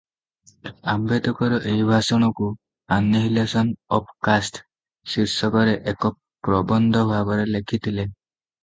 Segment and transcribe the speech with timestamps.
[0.93, 2.49] "ଆମ୍ବେଦକର ଏହି ଭାଷଣକୁ
[2.97, 4.65] "annihilation of caste"
[5.13, 6.15] ଶୀର୍ଷକରେ ଏକ
[6.51, 8.11] ପ୍ରବନ୍ଧ ଭାବରେ ଲେଖିଥିଲେ।"